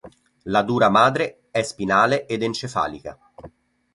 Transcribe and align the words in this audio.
La 0.45 0.63
dura 0.63 0.89
madre 0.89 1.41
è 1.51 1.61
spinale 1.61 2.25
ed 2.25 2.41
encefalica. 2.41 3.15